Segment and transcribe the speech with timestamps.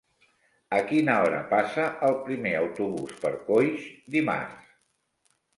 [0.77, 4.77] A quina hora passa el primer autobús per Coix dimarts?